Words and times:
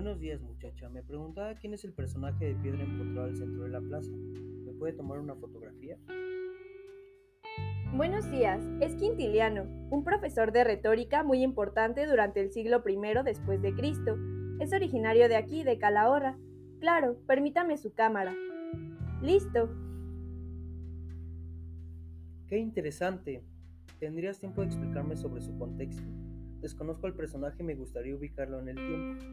días, 0.00 0.40
muchacha. 0.40 0.88
Me 0.88 1.02
preguntaba 1.02 1.54
quién 1.54 1.74
es 1.74 1.84
el 1.84 1.92
personaje 1.92 2.46
de 2.46 2.54
piedra 2.54 2.82
encontrado 2.82 3.28
al 3.28 3.36
centro 3.36 3.64
de 3.64 3.68
la 3.68 3.80
plaza. 3.80 4.10
¿Me 4.10 4.72
puede 4.72 4.94
tomar 4.94 5.18
una 5.18 5.34
fotografía? 5.34 5.98
Buenos 7.92 8.30
días, 8.30 8.64
es 8.80 8.94
Quintiliano, 8.94 9.64
un 9.90 10.02
profesor 10.02 10.52
de 10.52 10.64
retórica 10.64 11.22
muy 11.22 11.42
importante 11.42 12.06
durante 12.06 12.40
el 12.40 12.50
siglo 12.50 12.82
I 12.86 12.96
después 13.24 13.60
de 13.60 13.74
Cristo. 13.74 14.16
Es 14.58 14.72
originario 14.72 15.28
de 15.28 15.36
aquí, 15.36 15.64
de 15.64 15.76
Calahorra. 15.76 16.38
Claro, 16.80 17.18
permítame 17.26 17.76
su 17.76 17.92
cámara. 17.92 18.34
Listo. 19.20 19.68
Qué 22.48 22.56
interesante. 22.56 23.44
¿Tendrías 23.98 24.38
tiempo 24.38 24.62
de 24.62 24.68
explicarme 24.68 25.14
sobre 25.16 25.42
su 25.42 25.58
contexto? 25.58 26.02
Desconozco 26.62 27.06
al 27.06 27.14
personaje 27.14 27.62
y 27.62 27.66
me 27.66 27.74
gustaría 27.74 28.16
ubicarlo 28.16 28.60
en 28.60 28.68
el 28.70 28.76
tiempo. 28.76 29.24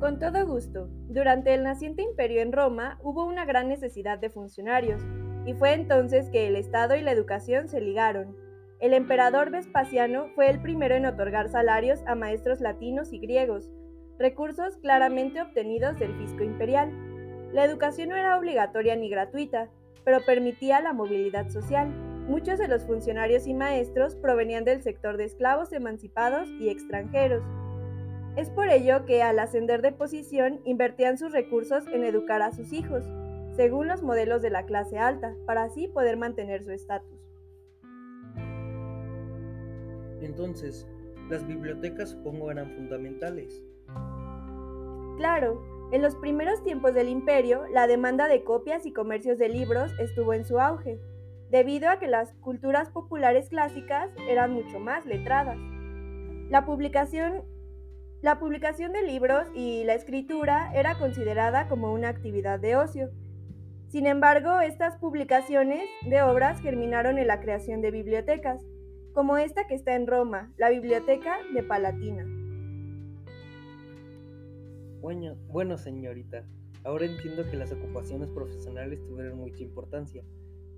Con 0.00 0.18
todo 0.18 0.46
gusto. 0.46 0.88
Durante 1.08 1.54
el 1.54 1.62
naciente 1.62 2.02
imperio 2.02 2.42
en 2.42 2.52
Roma 2.52 2.98
hubo 3.02 3.24
una 3.24 3.44
gran 3.44 3.68
necesidad 3.68 4.18
de 4.18 4.28
funcionarios, 4.28 5.00
y 5.46 5.54
fue 5.54 5.72
entonces 5.72 6.30
que 6.30 6.48
el 6.48 6.56
Estado 6.56 6.96
y 6.96 7.02
la 7.02 7.12
educación 7.12 7.68
se 7.68 7.80
ligaron. 7.80 8.36
El 8.80 8.92
emperador 8.92 9.50
Vespasiano 9.50 10.26
fue 10.34 10.50
el 10.50 10.60
primero 10.60 10.94
en 10.94 11.06
otorgar 11.06 11.48
salarios 11.48 12.00
a 12.06 12.14
maestros 12.14 12.60
latinos 12.60 13.12
y 13.12 13.18
griegos, 13.18 13.70
recursos 14.18 14.76
claramente 14.78 15.40
obtenidos 15.40 15.98
del 15.98 16.14
fisco 16.18 16.42
imperial. 16.42 16.92
La 17.52 17.64
educación 17.64 18.08
no 18.08 18.16
era 18.16 18.36
obligatoria 18.36 18.96
ni 18.96 19.08
gratuita, 19.08 19.70
pero 20.04 20.24
permitía 20.26 20.80
la 20.80 20.92
movilidad 20.92 21.48
social. 21.48 21.88
Muchos 22.28 22.58
de 22.58 22.68
los 22.68 22.84
funcionarios 22.84 23.46
y 23.46 23.54
maestros 23.54 24.16
provenían 24.16 24.64
del 24.64 24.82
sector 24.82 25.16
de 25.16 25.24
esclavos 25.24 25.72
emancipados 25.72 26.48
y 26.60 26.68
extranjeros. 26.68 27.44
Es 28.36 28.50
por 28.50 28.68
ello 28.68 29.04
que 29.04 29.22
al 29.22 29.38
ascender 29.38 29.80
de 29.80 29.92
posición 29.92 30.60
invertían 30.64 31.18
sus 31.18 31.32
recursos 31.32 31.86
en 31.86 32.02
educar 32.02 32.42
a 32.42 32.50
sus 32.50 32.72
hijos, 32.72 33.04
según 33.54 33.86
los 33.86 34.02
modelos 34.02 34.42
de 34.42 34.50
la 34.50 34.66
clase 34.66 34.98
alta, 34.98 35.34
para 35.46 35.62
así 35.62 35.86
poder 35.86 36.16
mantener 36.16 36.64
su 36.64 36.72
estatus. 36.72 37.20
Entonces, 40.20 40.88
las 41.30 41.46
bibliotecas 41.46 42.10
supongo 42.10 42.50
eran 42.50 42.70
fundamentales. 42.74 43.62
Claro, 45.16 45.62
en 45.92 46.02
los 46.02 46.16
primeros 46.16 46.62
tiempos 46.64 46.92
del 46.92 47.08
imperio, 47.08 47.66
la 47.70 47.86
demanda 47.86 48.26
de 48.26 48.42
copias 48.42 48.84
y 48.84 48.92
comercios 48.92 49.38
de 49.38 49.48
libros 49.48 49.92
estuvo 50.00 50.34
en 50.34 50.44
su 50.44 50.58
auge, 50.58 50.98
debido 51.50 51.88
a 51.88 52.00
que 52.00 52.08
las 52.08 52.32
culturas 52.40 52.90
populares 52.90 53.48
clásicas 53.48 54.10
eran 54.28 54.50
mucho 54.52 54.80
más 54.80 55.06
letradas. 55.06 55.58
La 56.50 56.64
publicación, 56.66 57.44
la 58.24 58.38
publicación 58.38 58.92
de 58.92 59.02
libros 59.02 59.46
y 59.54 59.84
la 59.84 59.92
escritura 59.92 60.72
era 60.74 60.98
considerada 60.98 61.68
como 61.68 61.92
una 61.92 62.08
actividad 62.08 62.58
de 62.58 62.74
ocio, 62.74 63.10
sin 63.88 64.06
embargo, 64.06 64.62
estas 64.62 64.96
publicaciones 64.96 65.82
de 66.08 66.22
obras 66.22 66.58
germinaron 66.62 67.18
en 67.18 67.26
la 67.26 67.40
creación 67.40 67.82
de 67.82 67.90
bibliotecas, 67.90 68.64
como 69.12 69.36
esta 69.36 69.66
que 69.66 69.74
está 69.74 69.94
en 69.94 70.06
Roma, 70.06 70.50
la 70.56 70.70
Biblioteca 70.70 71.36
de 71.52 71.62
Palatina. 71.64 72.24
Bueno, 75.02 75.36
bueno, 75.48 75.76
señorita, 75.76 76.46
ahora 76.82 77.04
entiendo 77.04 77.44
que 77.50 77.58
las 77.58 77.72
ocupaciones 77.72 78.30
profesionales 78.30 79.04
tuvieron 79.06 79.36
mucha 79.36 79.62
importancia. 79.62 80.24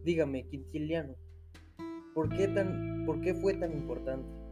Dígame, 0.03 0.49
Quintiliano, 0.49 1.15
¿por 2.13 2.29
qué, 2.29 2.49
tan, 2.49 3.05
¿por 3.07 3.21
qué 3.21 3.35
fue 3.35 3.55
tan 3.55 3.71
importante? 3.71 4.46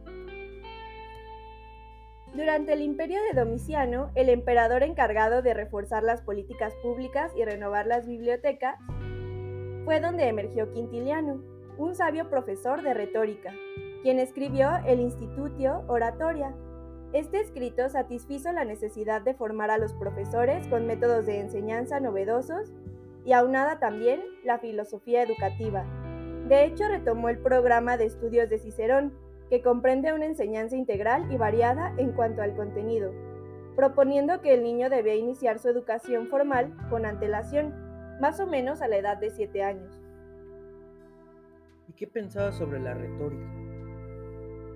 Durante 2.35 2.73
el 2.73 2.81
imperio 2.81 3.21
de 3.23 3.39
Domiciano, 3.39 4.11
el 4.13 4.27
emperador 4.27 4.83
encargado 4.83 5.41
de 5.41 5.53
reforzar 5.53 6.03
las 6.03 6.21
políticas 6.21 6.73
públicas 6.83 7.31
y 7.33 7.45
renovar 7.45 7.87
las 7.87 8.05
bibliotecas, 8.05 8.77
fue 9.85 10.01
donde 10.01 10.27
emergió 10.27 10.69
Quintiliano, 10.69 11.41
un 11.77 11.95
sabio 11.95 12.29
profesor 12.29 12.81
de 12.81 12.93
retórica, 12.93 13.53
quien 14.03 14.19
escribió 14.19 14.69
el 14.85 14.99
Institutio 14.99 15.85
Oratoria. 15.87 16.53
Este 17.13 17.39
escrito 17.39 17.87
satisfizo 17.87 18.51
la 18.51 18.65
necesidad 18.65 19.21
de 19.21 19.33
formar 19.33 19.71
a 19.71 19.77
los 19.77 19.93
profesores 19.93 20.67
con 20.67 20.85
métodos 20.87 21.25
de 21.25 21.39
enseñanza 21.39 22.01
novedosos 22.01 22.73
y 23.23 23.31
aunada 23.31 23.79
también 23.79 24.21
la 24.43 24.59
filosofía 24.59 25.23
educativa. 25.23 25.85
De 26.49 26.65
hecho, 26.65 26.89
retomó 26.89 27.29
el 27.29 27.39
programa 27.39 27.95
de 27.95 28.05
estudios 28.05 28.49
de 28.49 28.59
Cicerón, 28.59 29.13
que 29.49 29.61
comprende 29.61 30.13
una 30.13 30.25
enseñanza 30.25 30.75
integral 30.75 31.31
y 31.31 31.37
variada 31.37 31.93
en 31.97 32.11
cuanto 32.11 32.41
al 32.41 32.55
contenido, 32.55 33.13
proponiendo 33.75 34.41
que 34.41 34.53
el 34.53 34.63
niño 34.63 34.89
debía 34.89 35.15
iniciar 35.15 35.59
su 35.59 35.69
educación 35.69 36.27
formal 36.27 36.75
con 36.89 37.05
antelación, 37.05 37.73
más 38.19 38.39
o 38.39 38.47
menos 38.47 38.81
a 38.81 38.87
la 38.87 38.97
edad 38.97 39.17
de 39.17 39.29
7 39.29 39.63
años. 39.63 40.01
¿Y 41.87 41.93
qué 41.93 42.07
pensaba 42.07 42.51
sobre 42.51 42.79
la 42.79 42.93
retórica? 42.93 43.51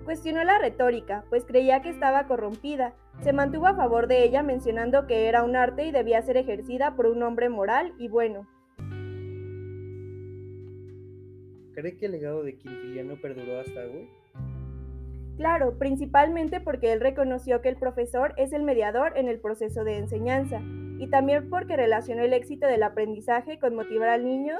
Cuestionó 0.04 0.42
la 0.44 0.58
retórica, 0.58 1.24
pues 1.28 1.44
creía 1.44 1.82
que 1.82 1.90
estaba 1.90 2.26
corrompida. 2.26 2.94
Se 3.20 3.32
mantuvo 3.32 3.66
a 3.66 3.76
favor 3.76 4.06
de 4.06 4.24
ella 4.24 4.42
mencionando 4.42 5.06
que 5.06 5.28
era 5.28 5.44
un 5.44 5.56
arte 5.56 5.84
y 5.84 5.92
debía 5.92 6.22
ser 6.22 6.36
ejercida 6.36 6.96
por 6.96 7.06
un 7.06 7.22
hombre 7.22 7.48
moral 7.48 7.94
y 7.98 8.08
bueno. 8.08 8.46
¿Cree 11.74 11.96
que 11.96 12.06
el 12.06 12.12
legado 12.12 12.42
de 12.42 12.56
Quintiliano 12.56 13.16
perduró 13.20 13.60
hasta 13.60 13.80
hoy? 13.80 14.08
Claro, 15.40 15.78
principalmente 15.78 16.60
porque 16.60 16.92
él 16.92 17.00
reconoció 17.00 17.62
que 17.62 17.70
el 17.70 17.76
profesor 17.76 18.34
es 18.36 18.52
el 18.52 18.62
mediador 18.62 19.16
en 19.16 19.26
el 19.26 19.40
proceso 19.40 19.84
de 19.84 19.96
enseñanza 19.96 20.60
y 20.98 21.08
también 21.08 21.48
porque 21.48 21.78
relacionó 21.78 22.22
el 22.24 22.34
éxito 22.34 22.66
del 22.66 22.82
aprendizaje 22.82 23.58
con 23.58 23.74
motivar 23.74 24.10
al 24.10 24.22
niño 24.22 24.58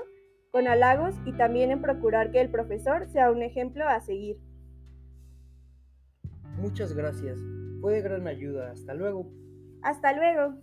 con 0.51 0.69
halagos 0.69 1.15
y 1.27 1.33
también 1.33 1.71
en 1.71 1.83
procurar 1.83 2.31
que 2.31 2.41
el 2.41 2.49
profesor 2.49 3.07
sea 3.11 3.31
un 3.31 3.43
ejemplo 3.43 3.87
a 3.87 4.01
seguir. 4.01 4.39
Muchas 6.57 6.95
gracias. 6.95 7.39
Fue 7.83 7.93
de 7.93 8.01
gran 8.01 8.27
ayuda. 8.27 8.71
Hasta 8.71 8.95
luego. 8.95 9.31
Hasta 9.83 10.15
luego. 10.15 10.55